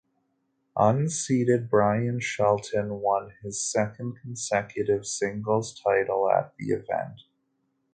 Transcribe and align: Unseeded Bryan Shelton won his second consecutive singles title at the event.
Unseeded 0.79 1.69
Bryan 1.69 2.19
Shelton 2.19 3.01
won 3.01 3.33
his 3.43 3.63
second 3.63 4.17
consecutive 4.19 5.05
singles 5.05 5.79
title 5.79 6.27
at 6.31 6.55
the 6.57 6.69
event. 6.71 7.21